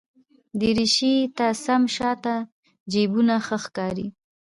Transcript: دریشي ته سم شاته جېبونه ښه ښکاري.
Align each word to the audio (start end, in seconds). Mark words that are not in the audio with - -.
دریشي 0.59 1.15
ته 1.37 1.45
سم 1.63 1.83
شاته 1.95 2.35
جېبونه 2.91 3.35
ښه 3.45 3.57
ښکاري. 3.63 4.07